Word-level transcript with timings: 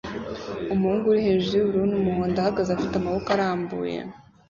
Umuhungu 0.73 1.05
uri 1.07 1.21
hejuru 1.27 1.53
yubururu 1.57 1.85
n'umuhondo 1.91 2.37
ahagaze 2.41 2.69
afite 2.71 2.93
amaboko 2.97 3.27
arambuye 3.35 3.99